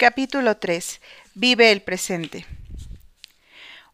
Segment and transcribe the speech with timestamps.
[0.00, 1.00] Capítulo 3.
[1.34, 2.46] Vive el presente.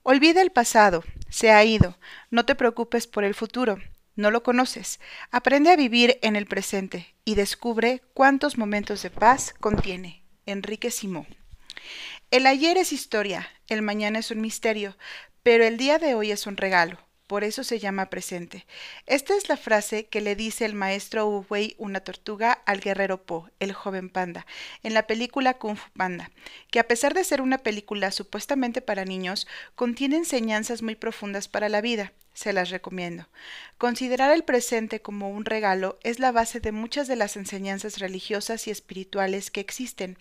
[0.02, 1.96] Olvida el pasado, se ha ido,
[2.30, 3.78] no te preocupes por el futuro,
[4.14, 5.00] no lo conoces.
[5.30, 10.22] Aprende a vivir en el presente y descubre cuántos momentos de paz contiene.
[10.44, 11.26] Enrique Simó.
[12.30, 14.98] El ayer es historia, el mañana es un misterio,
[15.42, 18.66] pero el día de hoy es un regalo por eso se llama presente.
[19.06, 23.48] Esta es la frase que le dice el maestro Uwei una tortuga al guerrero Po,
[23.60, 24.46] el joven panda,
[24.82, 26.30] en la película Kung Fu Panda,
[26.70, 31.68] que a pesar de ser una película supuestamente para niños, contiene enseñanzas muy profundas para
[31.68, 33.28] la vida se las recomiendo.
[33.78, 38.66] Considerar el presente como un regalo es la base de muchas de las enseñanzas religiosas
[38.66, 40.18] y espirituales que existen.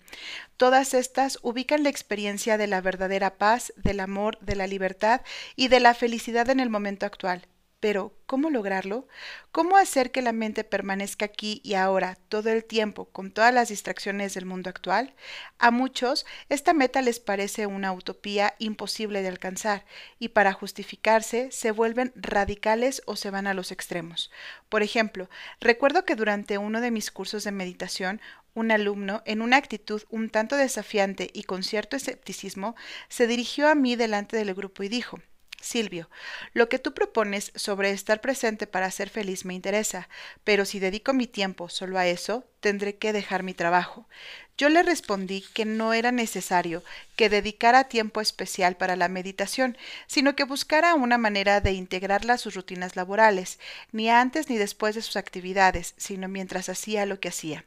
[0.56, 5.20] Todas estas ubican la experiencia de la verdadera paz, del amor, de la libertad
[5.56, 7.46] y de la felicidad en el momento actual.
[7.84, 9.06] Pero, ¿cómo lograrlo?
[9.52, 13.68] ¿Cómo hacer que la mente permanezca aquí y ahora todo el tiempo con todas las
[13.68, 15.14] distracciones del mundo actual?
[15.58, 19.84] A muchos esta meta les parece una utopía imposible de alcanzar
[20.18, 24.30] y para justificarse se vuelven radicales o se van a los extremos.
[24.70, 25.28] Por ejemplo,
[25.60, 28.22] recuerdo que durante uno de mis cursos de meditación
[28.54, 32.76] un alumno, en una actitud un tanto desafiante y con cierto escepticismo,
[33.10, 35.20] se dirigió a mí delante del grupo y dijo
[35.64, 36.10] Silvio,
[36.52, 40.08] lo que tú propones sobre estar presente para ser feliz me interesa,
[40.44, 44.08] pero si dedico mi tiempo solo a eso, tendré que dejar mi trabajo.
[44.56, 46.84] Yo le respondí que no era necesario
[47.16, 52.38] que dedicara tiempo especial para la meditación, sino que buscara una manera de integrarla a
[52.38, 53.58] sus rutinas laborales,
[53.90, 57.64] ni antes ni después de sus actividades, sino mientras hacía lo que hacía.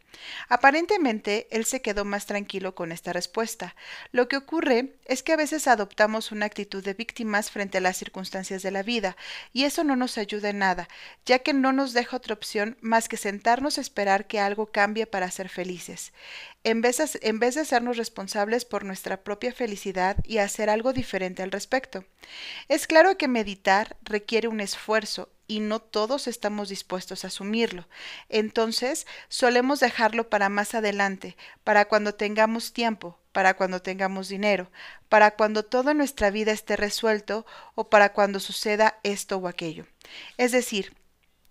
[0.50, 3.76] Aparentemente, él se quedó más tranquilo con esta respuesta.
[4.12, 7.98] Lo que ocurre es que a veces adoptamos una actitud de víctimas frente a las
[7.98, 9.16] circunstancias de la vida,
[9.54, 10.88] y eso no nos ayuda en nada,
[11.26, 15.06] ya que no nos deja otra opción más que sentarnos a esperar que algo cambie
[15.06, 16.12] para ser felices
[16.68, 16.77] en
[17.22, 22.06] en vez de hacernos responsables por nuestra propia felicidad y hacer algo diferente al respecto.
[22.68, 27.88] Es claro que meditar requiere un esfuerzo y no todos estamos dispuestos a asumirlo.
[28.30, 34.70] Entonces, solemos dejarlo para más adelante, para cuando tengamos tiempo, para cuando tengamos dinero,
[35.10, 39.86] para cuando toda nuestra vida esté resuelto o para cuando suceda esto o aquello.
[40.38, 40.94] Es decir,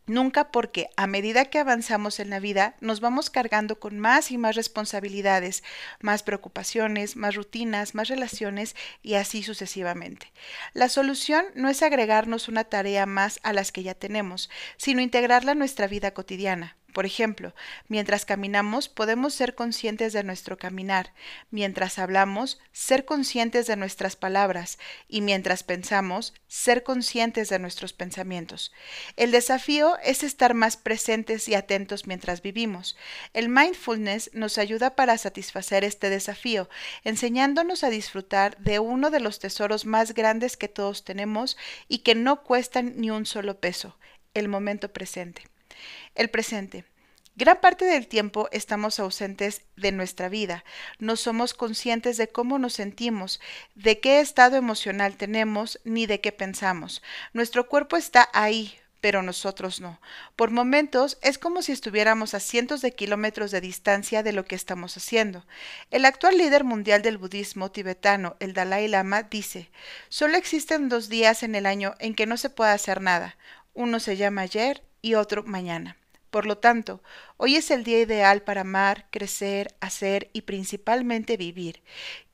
[0.07, 4.39] Nunca porque a medida que avanzamos en la vida nos vamos cargando con más y
[4.39, 5.65] más responsabilidades,
[6.01, 10.33] más preocupaciones, más rutinas, más relaciones y así sucesivamente.
[10.75, 15.53] La solución no es agregarnos una tarea más a las que ya tenemos, sino integrarla
[15.53, 16.77] a nuestra vida cotidiana.
[16.97, 17.55] Por ejemplo,
[17.89, 21.13] mientras caminamos podemos ser conscientes de nuestro caminar,
[21.51, 28.73] mientras hablamos, ser conscientes de nuestras palabras y mientras pensamos, ser conscientes de nuestros pensamientos.
[29.17, 32.97] El desafío es estar más presentes y atentos mientras vivimos.
[33.35, 36.71] El mindfulness nos ayuda para satisfacer este desafío,
[37.05, 41.59] enseñándonos a disfrutar de uno de los tesoros más grandes que todos tenemos
[41.89, 43.99] y que no cuestan ni un solo peso,
[44.33, 45.43] el momento presente.
[46.15, 46.85] El presente.
[47.39, 50.65] Gran parte del tiempo estamos ausentes de nuestra vida,
[50.99, 53.41] no somos conscientes de cómo nos sentimos,
[53.75, 57.03] de qué estado emocional tenemos, ni de qué pensamos.
[57.35, 60.01] Nuestro cuerpo está ahí, pero nosotros no.
[60.35, 64.55] Por momentos es como si estuviéramos a cientos de kilómetros de distancia de lo que
[64.55, 65.45] estamos haciendo.
[65.91, 69.71] El actual líder mundial del budismo tibetano, el Dalai Lama, dice,
[70.09, 73.37] solo existen dos días en el año en que no se puede hacer nada.
[73.75, 75.97] Uno se llama ayer y otro mañana.
[76.31, 77.03] Por lo tanto,
[77.39, 81.83] hoy es el día ideal para amar, crecer, hacer y principalmente vivir.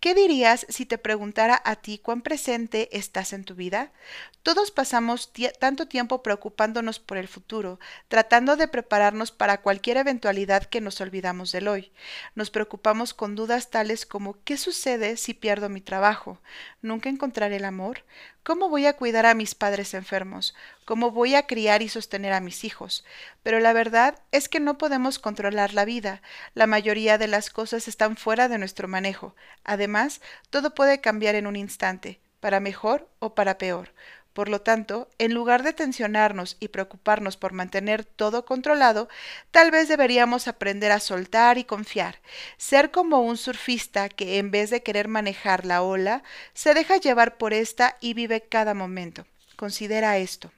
[0.00, 3.92] ¿Qué dirías si te preguntara a ti cuán presente estás en tu vida?
[4.42, 10.80] Todos pasamos tanto tiempo preocupándonos por el futuro, tratando de prepararnos para cualquier eventualidad que
[10.80, 11.92] nos olvidamos del hoy.
[12.34, 16.40] Nos preocupamos con dudas tales como ¿qué sucede si pierdo mi trabajo?
[16.80, 18.04] ¿Nunca encontraré el amor?
[18.42, 20.56] ¿Cómo voy a cuidar a mis padres enfermos?
[20.84, 23.04] ¿Cómo voy a criar y sostener a mis hijos?
[23.44, 26.20] Pero la verdad es que no podemos controlar la vida.
[26.54, 29.36] La mayoría de las cosas están fuera de nuestro manejo.
[29.62, 33.90] Además, todo puede cambiar en un instante, para mejor o para peor.
[34.32, 39.08] Por lo tanto, en lugar de tensionarnos y preocuparnos por mantener todo controlado,
[39.50, 42.20] tal vez deberíamos aprender a soltar y confiar,
[42.56, 46.22] ser como un surfista que en vez de querer manejar la ola,
[46.54, 49.26] se deja llevar por esta y vive cada momento.
[49.56, 50.50] Considera esto.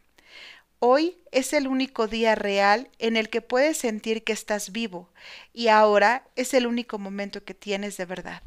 [0.78, 5.10] Hoy es el único día real en el que puedes sentir que estás vivo
[5.52, 8.42] y ahora es el único momento que tienes de verdad.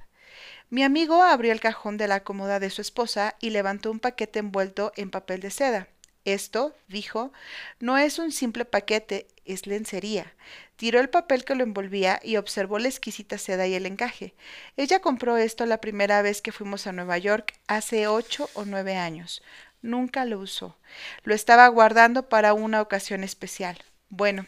[0.70, 4.40] Mi amigo abrió el cajón de la cómoda de su esposa y levantó un paquete
[4.40, 5.88] envuelto en papel de seda.
[6.26, 7.32] Esto, dijo,
[7.80, 10.34] no es un simple paquete, es lencería.
[10.76, 14.34] Tiró el papel que lo envolvía y observó la exquisita seda y el encaje.
[14.76, 18.98] Ella compró esto la primera vez que fuimos a Nueva York hace ocho o nueve
[18.98, 19.42] años.
[19.82, 20.78] Nunca lo usó.
[21.24, 23.78] Lo estaba guardando para una ocasión especial.
[24.10, 24.48] Bueno,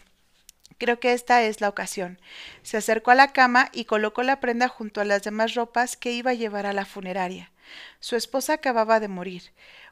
[0.80, 2.20] Creo que esta es la ocasión.
[2.64, 6.14] Se acercó a la cama y colocó la prenda junto a las demás ropas que
[6.14, 7.52] iba a llevar a la funeraria.
[8.00, 9.52] Su esposa acababa de morir.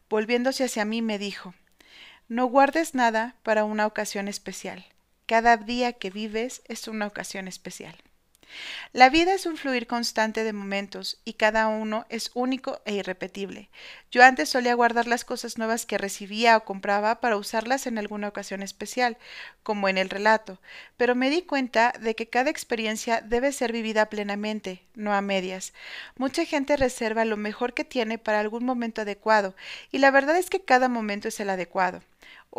[0.10, 1.54] Volviéndose hacia mí me dijo
[2.30, 4.86] No guardes nada para una ocasión especial.
[5.26, 7.96] Cada día que vives es una ocasión especial.
[8.94, 13.70] La vida es un fluir constante de momentos y cada uno es único e irrepetible.
[14.12, 18.28] Yo antes solía guardar las cosas nuevas que recibía o compraba para usarlas en alguna
[18.28, 19.18] ocasión especial,
[19.64, 20.60] como en el relato,
[20.96, 25.74] pero me di cuenta de que cada experiencia debe ser vivida plenamente, no a medias.
[26.16, 29.56] Mucha gente reserva lo mejor que tiene para algún momento adecuado,
[29.92, 32.02] y la verdad es que cada momento es el adecuado.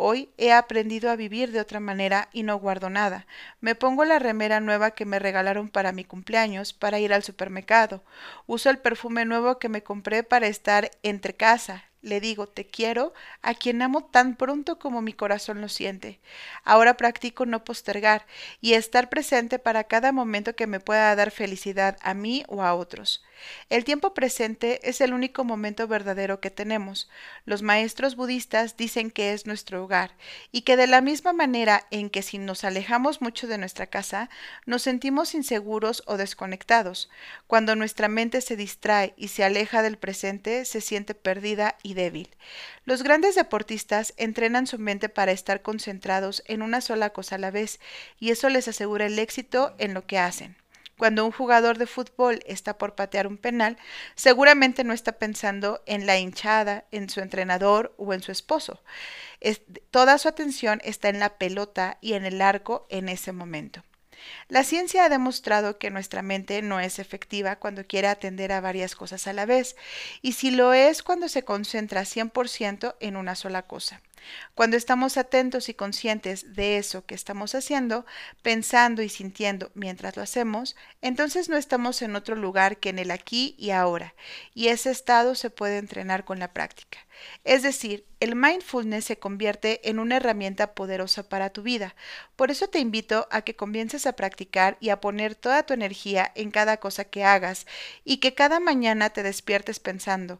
[0.01, 3.27] Hoy he aprendido a vivir de otra manera y no guardo nada.
[3.59, 8.01] Me pongo la remera nueva que me regalaron para mi cumpleaños para ir al supermercado.
[8.47, 13.13] Uso el perfume nuevo que me compré para estar entre casa, le digo te quiero
[13.41, 16.21] a quien amo tan pronto como mi corazón lo siente.
[16.63, 18.25] Ahora practico no postergar
[18.61, 22.73] y estar presente para cada momento que me pueda dar felicidad a mí o a
[22.73, 23.21] otros.
[23.69, 27.09] El tiempo presente es el único momento verdadero que tenemos.
[27.45, 30.15] Los maestros budistas dicen que es nuestro hogar
[30.51, 34.29] y que de la misma manera en que si nos alejamos mucho de nuestra casa,
[34.65, 37.09] nos sentimos inseguros o desconectados.
[37.47, 42.29] Cuando nuestra mente se distrae y se aleja del presente, se siente perdida y débil.
[42.85, 47.51] Los grandes deportistas entrenan su mente para estar concentrados en una sola cosa a la
[47.51, 47.79] vez,
[48.19, 50.58] y eso les asegura el éxito en lo que hacen.
[50.99, 53.77] Cuando un jugador de fútbol está por patear un penal,
[54.15, 58.83] seguramente no está pensando en la hinchada, en su entrenador o en su esposo.
[59.91, 63.81] toda su atención está en la pelota y en el arco en ese momento.
[64.49, 68.93] La ciencia ha demostrado que nuestra mente no es efectiva cuando quiere atender a varias
[68.93, 69.77] cosas a la vez,
[70.21, 74.01] y si lo es cuando se concentra 100% en una sola cosa.
[74.55, 78.05] Cuando estamos atentos y conscientes de eso que estamos haciendo,
[78.41, 83.11] pensando y sintiendo mientras lo hacemos, entonces no estamos en otro lugar que en el
[83.11, 84.15] aquí y ahora,
[84.53, 86.99] y ese estado se puede entrenar con la práctica.
[87.43, 91.95] Es decir, el mindfulness se convierte en una herramienta poderosa para tu vida.
[92.35, 96.31] Por eso te invito a que comiences a practicar y a poner toda tu energía
[96.35, 97.65] en cada cosa que hagas
[98.03, 100.39] y que cada mañana te despiertes pensando,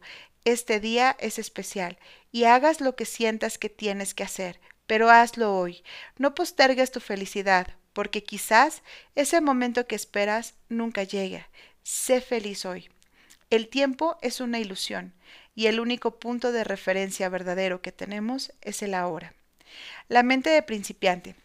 [0.51, 1.97] este día es especial
[2.31, 5.83] y hagas lo que sientas que tienes que hacer, pero hazlo hoy.
[6.17, 8.81] No postergues tu felicidad, porque quizás
[9.15, 11.45] ese momento que esperas nunca llegue.
[11.83, 12.89] Sé feliz hoy.
[13.49, 15.13] El tiempo es una ilusión
[15.55, 19.33] y el único punto de referencia verdadero que tenemos es el ahora.
[20.07, 21.35] La mente de principiante.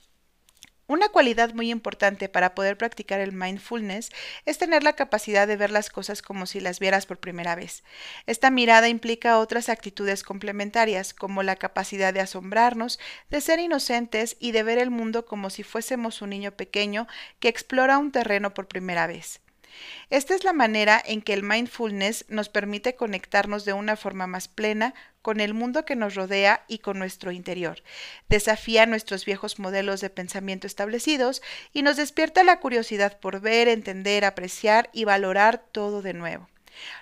[0.86, 4.10] Una cualidad muy importante para poder practicar el mindfulness
[4.44, 7.84] es tener la capacidad de ver las cosas como si las vieras por primera vez.
[8.26, 12.98] Esta mirada implica otras actitudes complementarias, como la capacidad de asombrarnos,
[13.30, 17.06] de ser inocentes y de ver el mundo como si fuésemos un niño pequeño
[17.40, 19.43] que explora un terreno por primera vez.
[20.10, 24.48] Esta es la manera en que el mindfulness nos permite conectarnos de una forma más
[24.48, 27.82] plena con el mundo que nos rodea y con nuestro interior.
[28.28, 31.42] Desafía nuestros viejos modelos de pensamiento establecidos
[31.72, 36.48] y nos despierta la curiosidad por ver, entender, apreciar y valorar todo de nuevo.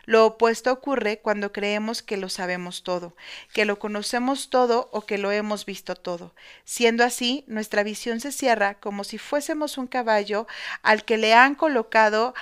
[0.04, 3.16] Lo opuesto ocurre cuando creemos que lo sabemos todo,
[3.52, 6.34] que lo conocemos todo o que lo hemos visto todo.
[6.64, 10.46] Siendo así, nuestra visión se cierra como si fuésemos un caballo
[10.82, 12.34] al que le han colocado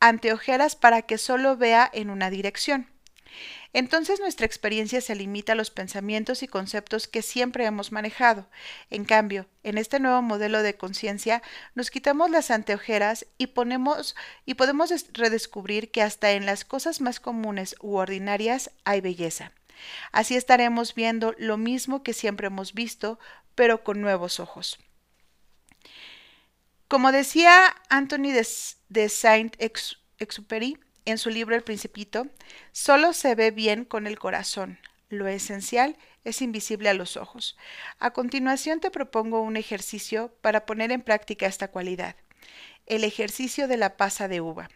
[0.00, 2.88] anteojeras para que solo vea en una dirección.
[3.72, 8.48] Entonces nuestra experiencia se limita a los pensamientos y conceptos que siempre hemos manejado.
[8.88, 11.42] En cambio, en este nuevo modelo de conciencia
[11.74, 17.20] nos quitamos las anteojeras y ponemos y podemos redescubrir que hasta en las cosas más
[17.20, 19.52] comunes u ordinarias hay belleza.
[20.10, 23.18] Así estaremos viendo lo mismo que siempre hemos visto,
[23.54, 24.78] pero con nuevos ojos.
[26.88, 28.30] Como decía Anthony
[28.88, 32.28] de, Saint-Exupéry en su libro El Principito,
[32.70, 34.78] solo se ve bien con el corazón.
[35.08, 37.56] Lo esencial es invisible a los ojos.
[37.98, 42.14] A continuación te propongo un ejercicio para poner en práctica esta cualidad.
[42.86, 44.68] El ejercicio de la pasa de uva.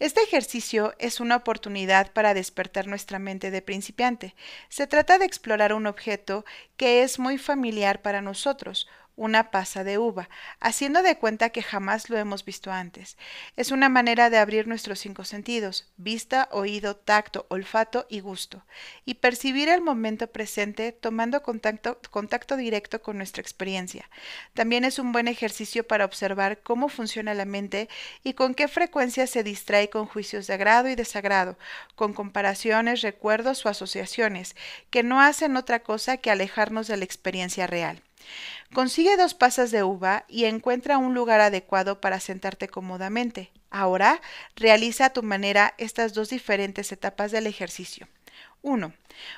[0.00, 4.34] Este ejercicio es una oportunidad para despertar nuestra mente de principiante.
[4.68, 6.44] Se trata de explorar un objeto
[6.76, 10.28] que es muy familiar para nosotros, una pasa de uva,
[10.60, 13.16] haciendo de cuenta que jamás lo hemos visto antes.
[13.56, 18.64] Es una manera de abrir nuestros cinco sentidos, vista, oído, tacto, olfato y gusto,
[19.04, 24.08] y percibir el momento presente tomando contacto, contacto directo con nuestra experiencia.
[24.54, 27.88] También es un buen ejercicio para observar cómo funciona la mente
[28.22, 31.58] y con qué frecuencia se distrae con juicios de agrado y desagrado,
[31.94, 34.54] con comparaciones, recuerdos o asociaciones,
[34.90, 38.02] que no hacen otra cosa que alejarnos de la experiencia real.
[38.72, 43.50] Consigue dos pasas de uva y encuentra un lugar adecuado para sentarte cómodamente.
[43.70, 44.20] Ahora
[44.54, 48.08] realiza a tu manera estas dos diferentes etapas del ejercicio.
[48.66, 48.92] 1.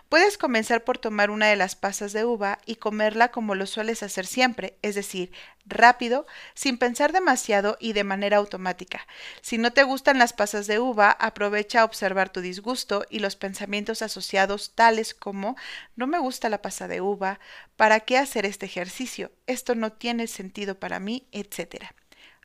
[0.09, 4.03] Puedes comenzar por tomar una de las pasas de uva y comerla como lo sueles
[4.03, 5.31] hacer siempre, es decir,
[5.67, 9.07] rápido, sin pensar demasiado y de manera automática.
[9.43, 13.37] Si no te gustan las pasas de uva, aprovecha a observar tu disgusto y los
[13.37, 15.57] pensamientos asociados tales como
[15.95, 17.39] no me gusta la pasa de uva,
[17.77, 19.31] ¿para qué hacer este ejercicio?
[19.47, 21.95] Esto no tiene sentido para mí, etcétera.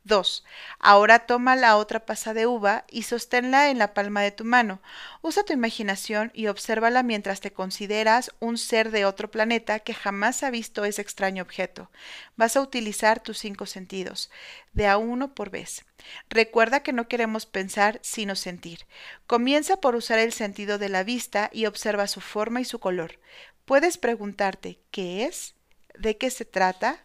[0.04, 0.44] 2.
[0.78, 4.82] Ahora toma la otra pasa de uva y sosténla en la palma de tu mano.
[5.22, 10.42] Usa tu imaginación y obsérvala mientras te consideras un ser de otro planeta que jamás
[10.42, 11.90] ha visto ese extraño objeto.
[12.36, 14.30] Vas a utilizar tus cinco sentidos,
[14.74, 15.86] de a uno por vez.
[16.28, 18.86] Recuerda que no queremos pensar sino sentir.
[19.26, 23.18] Comienza por usar el sentido de la vista y observa su forma y su color.
[23.64, 25.54] Puedes preguntarte ¿qué es?
[25.98, 26.98] ¿De qué se trata?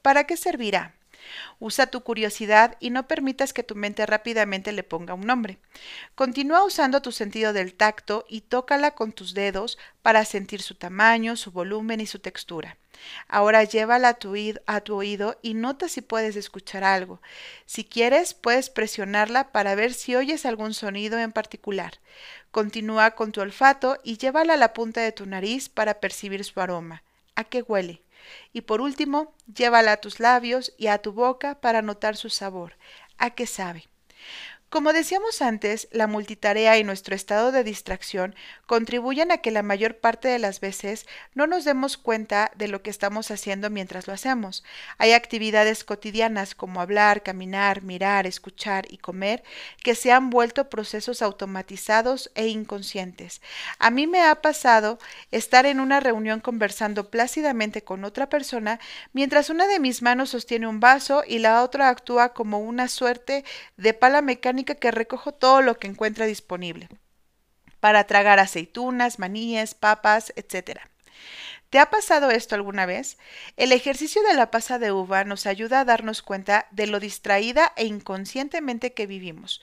[0.00, 0.95] ¿Para qué servirá?
[1.58, 5.58] Usa tu curiosidad y no permitas que tu mente rápidamente le ponga un nombre.
[6.14, 11.36] Continúa usando tu sentido del tacto y tócala con tus dedos para sentir su tamaño,
[11.36, 12.76] su volumen y su textura.
[13.28, 14.08] Ahora llévala
[14.66, 17.20] a tu, oído y nota si puedes escuchar algo.
[17.66, 21.98] Si quieres, puedes presionarla para ver si oyes algún sonido en particular.
[22.50, 26.60] Continúa con tu olfato y llévala a la punta de tu nariz para percibir su
[26.60, 27.02] aroma.
[27.34, 28.02] ¿A qué huele?
[28.52, 32.76] Y por último, llévala a tus labios y a tu boca para notar su sabor.
[33.18, 33.88] ¿A qué sabe?
[34.68, 38.34] Como decíamos antes, la multitarea y nuestro estado de distracción
[38.66, 42.82] contribuyen a que la mayor parte de las veces no nos demos cuenta de lo
[42.82, 44.64] que estamos haciendo mientras lo hacemos.
[44.98, 49.44] Hay actividades cotidianas como hablar, caminar, mirar, escuchar y comer
[49.84, 53.42] que se han vuelto procesos automatizados e inconscientes.
[53.78, 54.98] A mí me ha pasado
[55.30, 58.80] estar en una reunión conversando plácidamente con otra persona
[59.12, 63.44] mientras una de mis manos sostiene un vaso y la otra actúa como una suerte
[63.76, 66.88] de pala mecánica que recojo todo lo que encuentra disponible
[67.80, 70.80] para tragar aceitunas, maníes, papas, etc.
[71.76, 73.18] ¿Te ha pasado esto alguna vez?
[73.58, 77.74] El ejercicio de la pasa de uva nos ayuda a darnos cuenta de lo distraída
[77.76, 79.60] e inconscientemente que vivimos.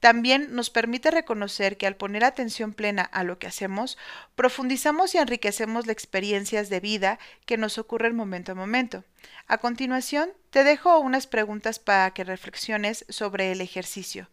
[0.00, 3.98] También nos permite reconocer que al poner atención plena a lo que hacemos,
[4.34, 9.04] profundizamos y enriquecemos las experiencias de vida que nos ocurren momento a momento.
[9.46, 14.30] A continuación, te dejo unas preguntas para que reflexiones sobre el ejercicio.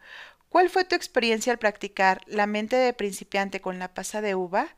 [0.47, 4.69] ¿Cuál fue tu experiencia al practicar la mente de principiante con la pasa de uva?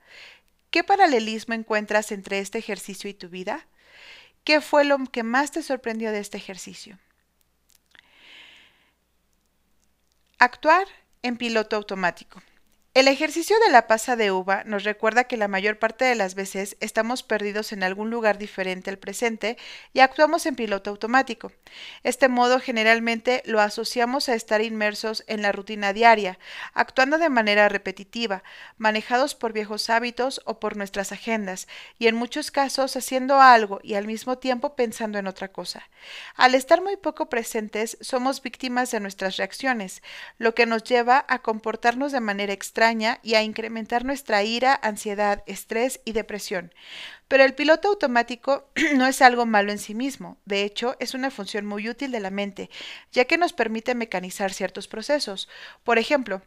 [0.71, 3.67] ¿Qué paralelismo encuentras entre este ejercicio y tu vida?
[4.45, 6.97] ¿Qué fue lo que más te sorprendió de este ejercicio?
[10.39, 10.87] Actuar
[11.21, 12.41] en piloto automático.
[12.93, 16.36] El ejercicio de la pasa de uva nos recuerda que la mayor parte de las
[16.36, 19.57] veces estamos perdidos en algún lugar diferente al presente
[19.93, 21.53] y actuamos en piloto automático.
[22.03, 26.38] Este modo generalmente lo asociamos a estar inmersos en la rutina diaria,
[26.74, 28.43] actuando de manera repetitiva,
[28.77, 33.93] manejados por viejos hábitos o por nuestras agendas, y en muchos casos haciendo algo y
[33.93, 35.88] al mismo tiempo pensando en otra cosa.
[36.36, 40.03] Al estar muy poco presentes, somos víctimas de nuestras reacciones,
[40.38, 42.80] lo que nos lleva a comportarnos de manera extraña
[43.21, 46.73] y a incrementar nuestra ira, ansiedad, estrés y depresión.
[47.27, 51.29] Pero el piloto automático no es algo malo en sí mismo, de hecho es una
[51.29, 52.71] función muy útil de la mente,
[53.11, 55.47] ya que nos permite mecanizar ciertos procesos.
[55.83, 56.41] Por ejemplo,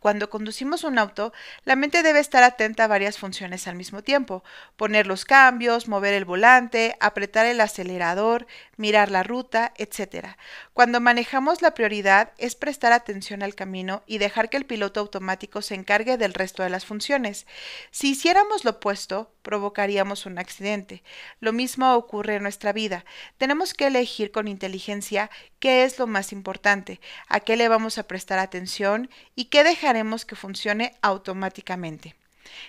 [0.00, 1.32] cuando conducimos un auto,
[1.64, 4.44] la mente debe estar atenta a varias funciones al mismo tiempo.
[4.76, 8.46] Poner los cambios, mover el volante, apretar el acelerador,
[8.76, 10.36] mirar la ruta, etc.
[10.72, 15.62] Cuando manejamos la prioridad es prestar atención al camino y dejar que el piloto automático
[15.62, 17.46] se encargue del resto de las funciones.
[17.90, 21.02] Si hiciéramos lo opuesto, provocaríamos un accidente.
[21.40, 23.04] Lo mismo ocurre en nuestra vida.
[23.38, 28.08] Tenemos que elegir con inteligencia qué es lo más importante, a qué le vamos a
[28.08, 32.14] prestar atención y qué dejaremos que funcione automáticamente.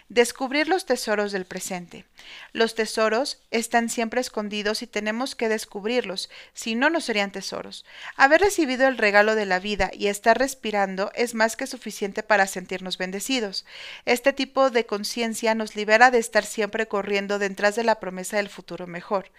[0.10, 2.06] Descubrir los tesoros del presente.
[2.52, 7.86] Los tesoros están siempre escondidos y tenemos que descubrirlos, si no, no serían tesoros.
[8.18, 12.48] Haber recibido el regalo de la vida y estar respirando es más que suficiente para
[12.48, 13.66] sentirnos bendecidos.
[14.06, 18.50] Este tipo de conciencia nos libera de estar siempre corriendo detrás de la promesa del
[18.50, 19.32] futuro mejor.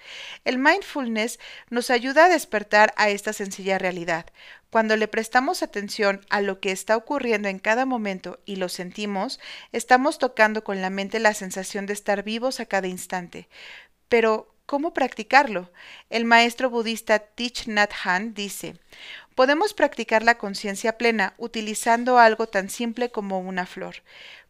[0.44, 4.26] El mindfulness nos ayuda a despertar a esta sencilla realidad.
[4.76, 9.40] Cuando le prestamos atención a lo que está ocurriendo en cada momento y lo sentimos,
[9.72, 13.48] estamos tocando con la mente la sensación de estar vivos a cada instante.
[14.10, 15.72] Pero, ¿cómo practicarlo?
[16.10, 18.78] El maestro budista Thich Nhat Hanh dice,
[19.34, 24.02] Podemos practicar la conciencia plena utilizando algo tan simple como una flor.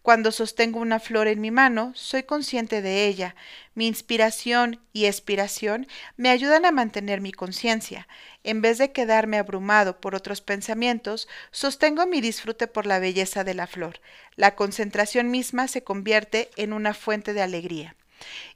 [0.06, 3.34] Cuando sostengo una flor en mi mano, soy consciente de ella.
[3.75, 8.06] Mi inspiración y expiración me ayudan a mantener mi conciencia.
[8.44, 13.54] En vez de quedarme abrumado por otros pensamientos, sostengo mi disfrute por la belleza de
[13.54, 14.00] la flor.
[14.36, 17.95] La concentración misma se convierte en una fuente de alegría.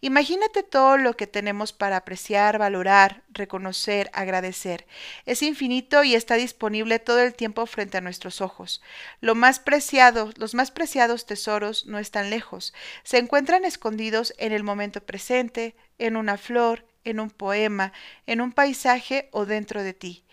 [0.00, 4.87] Imagínate todo lo que tenemos para apreciar, valorar, reconocer, agradecer.
[5.26, 8.83] Es infinito y está disponible todo el tiempo frente a nuestros ojos.
[9.21, 14.62] Lo más preciado, los más preciados tesoros no están lejos, se encuentran escondidos en el
[14.62, 17.93] momento presente, en una flor, en un poema,
[18.26, 20.25] en un paisaje o dentro de ti.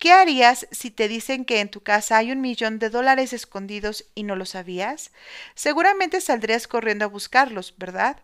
[0.00, 4.06] ¿Qué harías si te dicen que en tu casa hay un millón de dólares escondidos
[4.14, 5.12] y no lo sabías?
[5.54, 8.16] Seguramente saldrías corriendo a buscarlos, ¿verdad?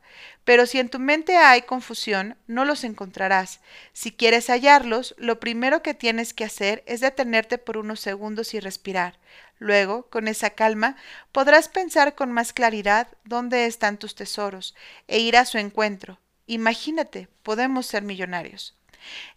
[0.44, 3.60] Pero si en tu mente hay confusión, no los encontrarás.
[3.92, 8.60] Si quieres hallarlos, lo primero que tienes que hacer es detenerte por unos segundos y
[8.60, 9.18] respirar.
[9.58, 10.96] Luego, con esa calma,
[11.30, 14.74] podrás pensar con más claridad dónde están tus tesoros
[15.08, 16.20] e ir a su encuentro.
[16.46, 18.74] Imagínate, podemos ser millonarios.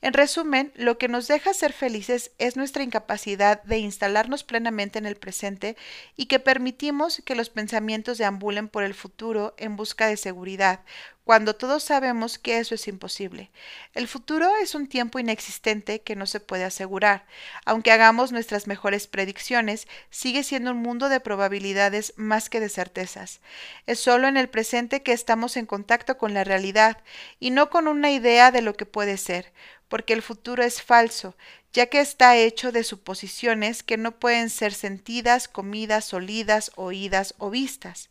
[0.02, 5.06] En resumen, lo que nos deja ser felices es nuestra incapacidad de instalarnos plenamente en
[5.06, 5.76] el presente
[6.16, 10.82] y que permitimos que los pensamientos deambulen por el futuro en busca de seguridad,
[11.30, 13.52] cuando todos sabemos que eso es imposible.
[13.94, 17.28] El futuro es un tiempo inexistente que no se puede asegurar.
[17.66, 23.42] Aunque hagamos nuestras mejores predicciones, sigue siendo un mundo de probabilidades más que de certezas.
[23.86, 26.98] Es solo en el presente que estamos en contacto con la realidad
[27.40, 29.54] y no con una idea de lo que puede ser
[29.90, 31.36] porque el futuro es falso,
[31.74, 37.50] ya que está hecho de suposiciones que no pueden ser sentidas, comidas, olidas, oídas o
[37.50, 38.10] vistas.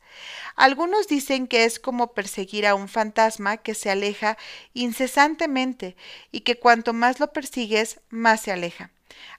[0.54, 4.37] Algunos dicen que es como perseguir a un fantasma que se aleja
[4.75, 5.97] incesantemente
[6.30, 8.90] y que cuanto más lo persigues, más se aleja.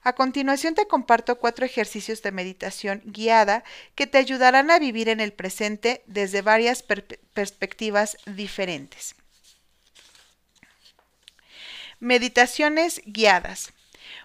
[0.02, 5.20] A continuación te comparto cuatro ejercicios de meditación guiada que te ayudarán a vivir en
[5.20, 6.84] el presente desde varias
[7.32, 9.14] perspectivas diferentes.
[12.02, 13.74] Meditaciones guiadas.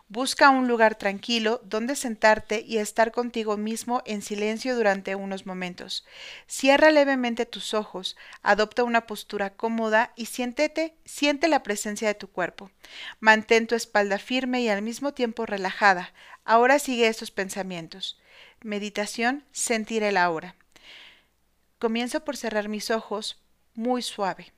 [0.07, 6.05] Busca un lugar tranquilo donde sentarte y estar contigo mismo en silencio durante unos momentos.
[6.47, 12.29] Cierra levemente tus ojos, adopta una postura cómoda y siéntete, siente la presencia de tu
[12.29, 12.71] cuerpo.
[13.19, 16.13] Mantén tu espalda firme y al mismo tiempo relajada.
[16.45, 18.17] Ahora sigue estos pensamientos.
[18.61, 20.55] Meditación, sentir el ahora.
[21.77, 23.37] Comienzo por cerrar mis ojos
[23.73, 24.53] muy suave,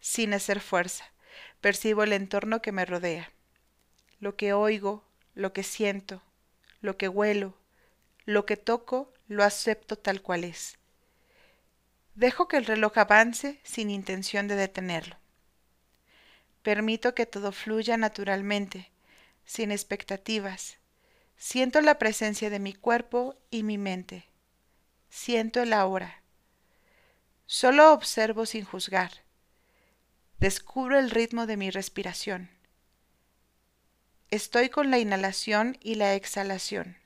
[0.00, 1.10] sin hacer fuerza
[1.60, 3.32] percibo el entorno que me rodea,
[4.20, 6.22] lo que oigo, lo que siento,
[6.80, 7.56] lo que huelo,
[8.24, 10.78] lo que toco, lo acepto tal cual es.
[12.14, 15.16] Dejo que el reloj avance sin intención de detenerlo.
[16.62, 18.90] Permito que todo fluya naturalmente,
[19.44, 20.78] sin expectativas.
[21.36, 24.26] Siento la presencia de mi cuerpo y mi mente.
[25.08, 26.22] Siento el ahora.
[27.46, 29.27] Solo observo sin juzgar
[30.38, 32.48] Descubro el ritmo de mi respiración.
[34.30, 36.96] Estoy con la inhalación y la exhalación.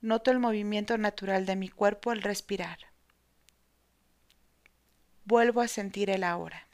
[0.00, 2.78] Noto el movimiento natural de mi cuerpo al respirar.
[5.26, 6.66] Vuelvo a sentir el ahora.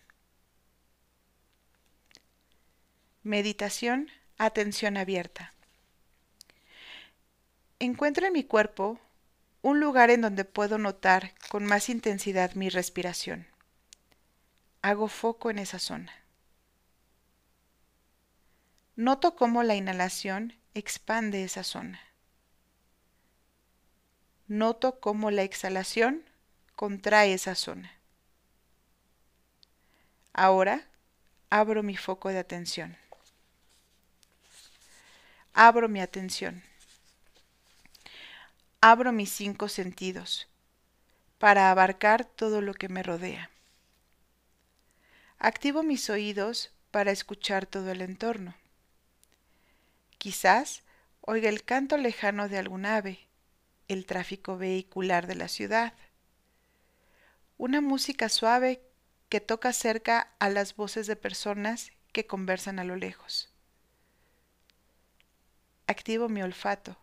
[3.25, 5.53] Meditación, atención abierta.
[7.81, 9.01] Encuentro en mi cuerpo
[9.63, 13.49] un lugar en donde puedo notar con más intensidad mi respiración
[14.87, 16.13] hago foco en esa zona.
[18.95, 22.01] Noto cómo la inhalación expande esa zona.
[24.47, 26.23] Noto cómo la exhalación
[26.77, 27.91] contrae esa zona.
[30.33, 30.87] Ahora
[31.51, 32.97] abro mi foco de atención.
[35.53, 36.63] Abro mi atención.
[38.81, 40.47] Abro mis cinco sentidos
[41.39, 43.51] para abarcar todo lo que me rodea.
[45.39, 48.55] Activo mis oídos para escuchar todo el entorno.
[50.19, 50.83] Quizás
[51.21, 53.21] oiga el canto lejano de algún ave,
[53.87, 55.93] el tráfico vehicular de la ciudad,
[57.59, 58.81] una música suave
[59.29, 63.51] que toca cerca a las voces de personas que conversan a lo lejos.
[65.87, 66.97] Activo mi olfato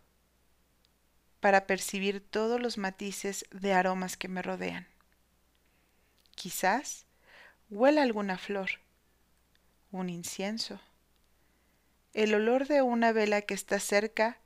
[1.39, 4.87] para percibir todos los matices de aromas que me rodean.
[6.35, 7.05] Quizás
[7.73, 8.69] huela alguna flor,
[9.91, 10.79] un incienso,
[12.13, 14.37] el olor de una vela que está cerca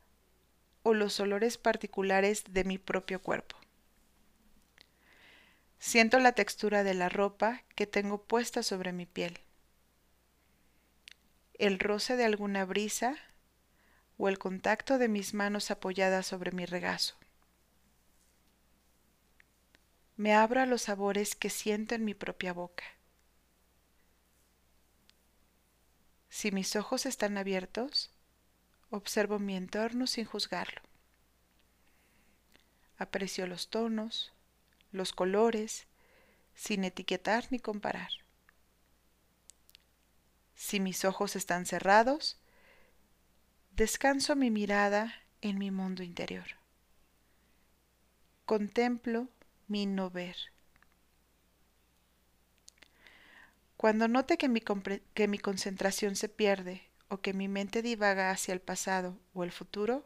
[0.82, 3.58] o los olores particulares de mi propio cuerpo.
[5.78, 9.38] Siento la textura de la ropa que tengo puesta sobre mi piel,
[11.56, 13.18] el roce de alguna brisa
[14.18, 17.16] o el contacto de mis manos apoyadas sobre mi regazo.
[20.16, 22.97] Me abro a los sabores que siento en mi propia boca.
[26.30, 28.12] Si mis ojos están abiertos,
[28.90, 30.82] observo mi entorno sin juzgarlo.
[32.98, 34.34] Aprecio los tonos,
[34.92, 35.88] los colores,
[36.56, 38.12] sin etiquetar ni comparar.
[40.56, 42.38] Si mis ojos están cerrados,
[43.72, 46.48] descanso mi mirada en mi mundo interior.
[48.46, 49.28] Contemplo
[49.68, 50.36] mi no ver.
[53.78, 54.62] Cuando note que mi,
[55.13, 59.52] que mi concentración se pierde o que mi mente divaga hacia el pasado o el
[59.52, 60.04] futuro,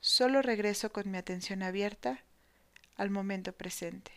[0.00, 2.22] solo regreso con mi atención abierta
[2.96, 4.12] al momento presente.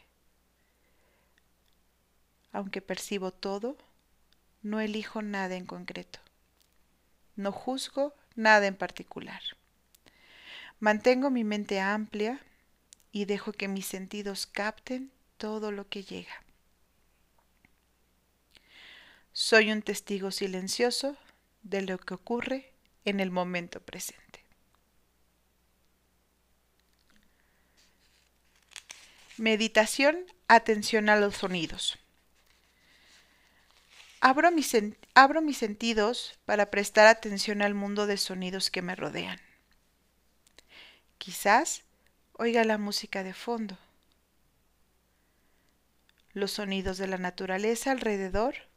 [2.52, 3.78] Aunque percibo todo,
[4.62, 6.20] no elijo nada en concreto.
[7.38, 9.42] No juzgo nada en particular.
[10.80, 12.42] Mantengo mi mente amplia
[13.12, 16.44] y dejo que mis sentidos capten todo lo que llega.
[19.42, 21.16] Soy un testigo silencioso
[21.64, 22.74] de lo que ocurre
[23.06, 24.44] en el momento presente.
[29.38, 31.98] Meditación, atención a los sonidos.
[34.20, 34.76] Abro mis,
[35.14, 39.40] abro mis, sentidos para prestar atención al mundo de sonidos que me rodean.
[41.18, 41.84] Quizás
[42.34, 43.78] oiga la música de fondo,
[46.34, 48.69] los sonidos de la naturaleza alrededor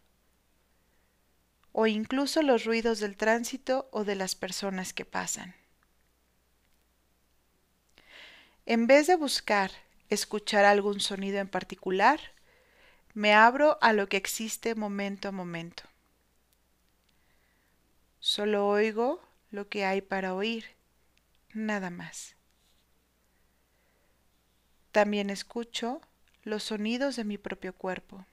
[1.73, 5.55] o incluso los ruidos del tránsito o de las personas que pasan.
[8.67, 9.73] En vez de buscar
[10.09, 12.21] escuchar algún sonido en particular,
[13.15, 15.83] me abro a lo que existe momento a momento.
[18.21, 20.65] Solo oigo lo que hay para oír,
[21.53, 22.37] nada más.
[24.93, 26.01] También escucho
[26.45, 28.27] los sonidos de mi propio cuerpo.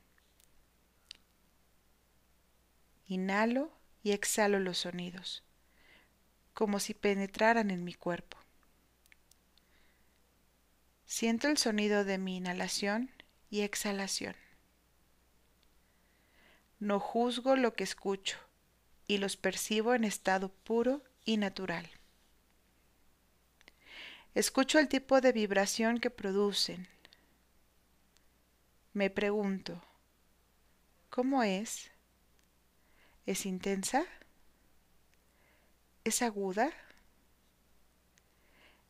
[3.10, 3.72] Inhalo
[4.04, 5.44] y exhalo los sonidos,
[6.54, 8.38] como si penetraran en mi cuerpo.
[11.06, 13.12] Siento el sonido de mi inhalación
[13.50, 14.36] y exhalación.
[16.78, 18.38] No juzgo lo que escucho
[19.08, 21.90] y los percibo en estado puro y natural.
[24.36, 26.88] Escucho el tipo de vibración que producen.
[28.94, 29.84] Me pregunto,
[31.10, 31.90] ¿cómo es?
[33.30, 34.08] ¿Es intensa?
[36.04, 36.72] ¿Es aguda?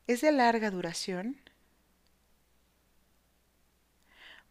[0.08, 1.36] ¿Es de larga duración?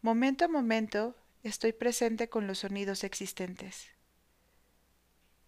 [0.02, 3.88] Momento a momento estoy presente con los sonidos existentes.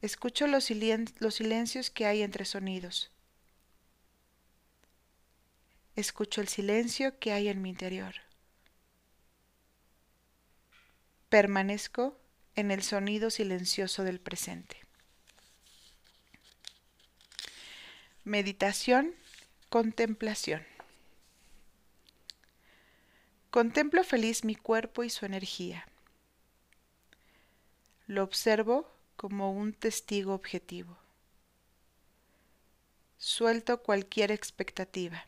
[0.00, 3.10] Escucho los, silencios que hay entre sonidos.
[5.96, 8.14] Escucho el silencio que hay en mi interior.
[11.28, 12.16] Permanezco
[12.56, 14.76] en el sonido silencioso del presente.
[18.24, 19.14] Meditación,
[19.68, 20.66] contemplación.
[23.50, 25.88] Contemplo feliz mi cuerpo y su energía.
[28.06, 30.98] Lo observo como un testigo objetivo.
[33.18, 35.26] Suelto cualquier expectativa.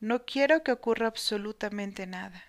[0.00, 2.45] No quiero que ocurra absolutamente nada.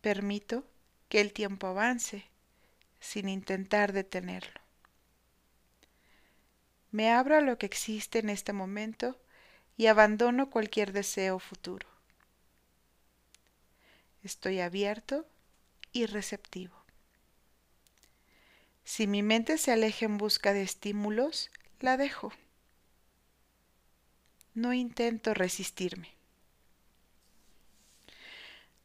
[0.00, 0.64] Permito
[1.08, 2.24] que el tiempo avance
[3.00, 4.60] sin intentar detenerlo.
[6.90, 9.18] Me abro a lo que existe en este momento
[9.76, 11.86] y abandono cualquier deseo futuro.
[14.22, 15.26] Estoy abierto
[15.92, 16.74] y receptivo.
[18.84, 22.32] Si mi mente se aleja en busca de estímulos, la dejo.
[24.54, 26.17] No intento resistirme.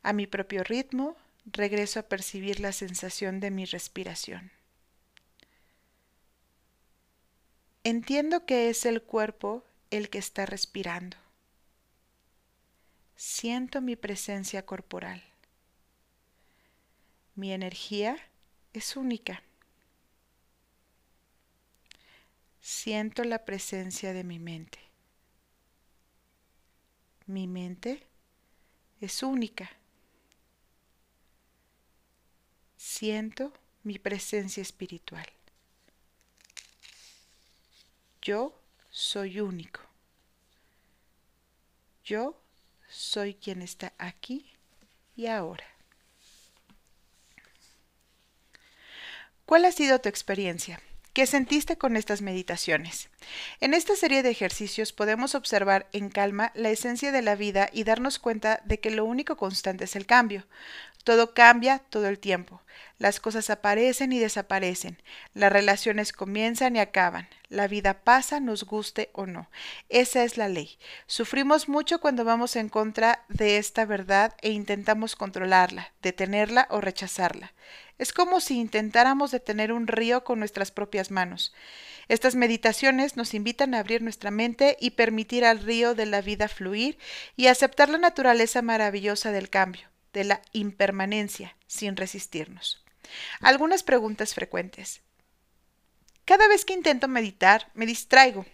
[0.03, 4.51] A mi propio ritmo, regreso a percibir la sensación de mi respiración.
[7.85, 11.17] Entiendo que es el cuerpo el que está respirando.
[13.15, 15.23] siento mi presencia corporal.
[17.35, 18.17] Mi energía
[18.73, 19.43] es única.
[22.59, 24.79] Siento la presencia de mi mente.
[27.25, 28.03] Mi mente
[28.99, 29.69] es única.
[32.85, 35.25] Siento mi presencia espiritual.
[38.21, 38.53] Yo
[38.91, 39.79] soy único.
[42.03, 42.37] Yo
[42.89, 44.51] soy quien está aquí
[45.15, 45.65] y ahora.
[49.45, 50.81] ¿Cuál ha sido tu experiencia?
[51.13, 53.11] ¿Qué sentiste con estas meditaciones?
[53.61, 57.83] En esta serie de ejercicios podemos observar en calma la esencia de la vida y
[57.83, 60.47] darnos cuenta de que lo único constante es el cambio.
[61.03, 62.63] Todo cambia todo el tiempo.
[62.97, 65.03] Las cosas aparecen y desaparecen.
[65.35, 67.27] Las relaciones comienzan y acaban.
[67.47, 69.51] La vida pasa, nos guste o no.
[69.89, 70.79] Esa es la ley.
[71.05, 77.53] Sufrimos mucho cuando vamos en contra de esta verdad e intentamos controlarla, detenerla o rechazarla.
[78.03, 81.53] Es como si intentáramos detener un río con nuestras propias manos.
[82.09, 86.49] Estas meditaciones nos invitan a abrir nuestra mente y permitir al río de la vida
[86.49, 86.97] fluir
[87.37, 92.83] y aceptar la naturaleza maravillosa del cambio de la impermanencia sin resistirnos.
[93.39, 94.99] Algunas preguntas frecuentes.
[96.25, 98.45] Cada vez que intento meditar, me distraigo.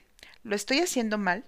[0.44, 1.44] ¿Lo estoy haciendo mal?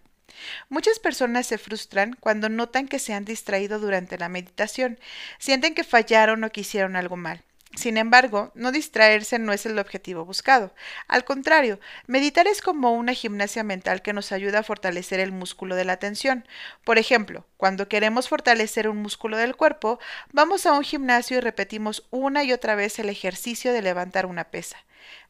[0.70, 5.00] Muchas personas se frustran cuando notan que se han distraído durante la meditación,
[5.38, 7.44] sienten que fallaron o que hicieron algo mal.
[7.82, 10.72] Sin embargo, no distraerse no es el objetivo buscado.
[11.08, 15.76] Al contrario, meditar es como una gimnasia mental que nos ayuda a fortalecer el músculo
[15.76, 16.48] de la atención.
[16.84, 19.98] Por ejemplo, cuando queremos fortalecer un músculo del cuerpo,
[20.32, 24.52] vamos a un gimnasio y repetimos una y otra vez el ejercicio de levantar una
[24.52, 24.78] pesa.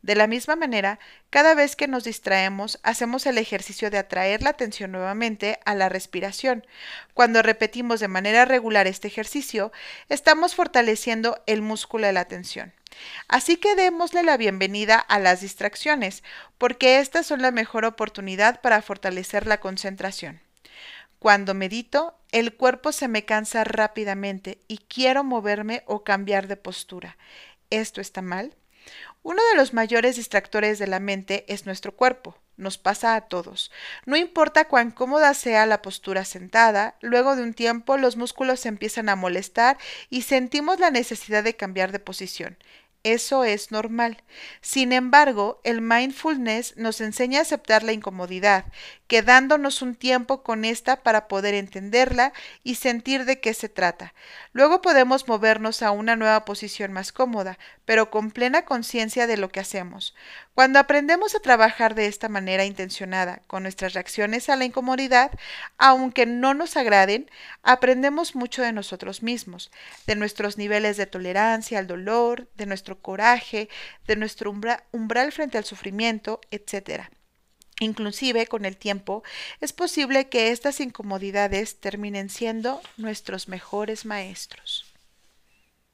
[0.01, 4.51] De la misma manera, cada vez que nos distraemos, hacemos el ejercicio de atraer la
[4.51, 6.65] atención nuevamente a la respiración.
[7.13, 9.71] Cuando repetimos de manera regular este ejercicio,
[10.10, 12.73] estamos fortaleciendo el músculo de la atención.
[13.27, 16.23] Así que démosle la bienvenida a las distracciones,
[16.57, 20.41] porque estas son la mejor oportunidad para fortalecer la concentración.
[21.19, 27.17] Cuando medito, el cuerpo se me cansa rápidamente y quiero moverme o cambiar de postura.
[27.69, 28.55] ¿Esto está mal?
[29.23, 32.38] Uno de los mayores distractores de la mente es nuestro cuerpo.
[32.57, 33.71] Nos pasa a todos.
[34.05, 38.69] No importa cuán cómoda sea la postura sentada, luego de un tiempo los músculos se
[38.69, 39.77] empiezan a molestar
[40.10, 42.57] y sentimos la necesidad de cambiar de posición.
[43.03, 44.21] Eso es normal.
[44.61, 48.65] Sin embargo, el mindfulness nos enseña a aceptar la incomodidad,
[49.07, 52.31] quedándonos un tiempo con esta para poder entenderla
[52.63, 54.13] y sentir de qué se trata.
[54.53, 59.49] Luego podemos movernos a una nueva posición más cómoda, pero con plena conciencia de lo
[59.49, 60.15] que hacemos.
[60.53, 65.31] Cuando aprendemos a trabajar de esta manera intencionada con nuestras reacciones a la incomodidad,
[65.77, 67.29] aunque no nos agraden,
[67.63, 69.71] aprendemos mucho de nosotros mismos,
[70.05, 73.69] de nuestros niveles de tolerancia al dolor, de nuestro coraje,
[74.08, 77.06] de nuestro umbral frente al sufrimiento, etc.
[77.80, 79.23] Inclusive con el tiempo
[79.60, 84.90] es posible que estas incomodidades terminen siendo nuestros mejores maestros.